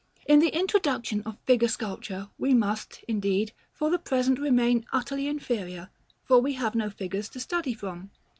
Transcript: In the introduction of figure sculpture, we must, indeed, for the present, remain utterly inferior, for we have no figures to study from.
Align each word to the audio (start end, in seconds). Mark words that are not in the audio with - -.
In 0.25 0.39
the 0.39 0.47
introduction 0.49 1.21
of 1.27 1.37
figure 1.45 1.67
sculpture, 1.67 2.29
we 2.39 2.55
must, 2.55 3.03
indeed, 3.07 3.51
for 3.71 3.91
the 3.91 3.99
present, 3.99 4.39
remain 4.39 4.83
utterly 4.91 5.27
inferior, 5.27 5.91
for 6.23 6.39
we 6.39 6.53
have 6.53 6.73
no 6.73 6.89
figures 6.89 7.29
to 7.29 7.39
study 7.39 7.75
from. 7.75 8.09